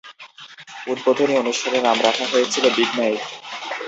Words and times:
উদ্বোধনী 0.87 1.33
অনুষ্ঠানের 1.37 1.81
নাম 1.83 1.97
রাখা 2.01 2.25
হয়েছিল 2.31 2.65
বিগ 2.75 2.89
নাইট। 2.97 3.21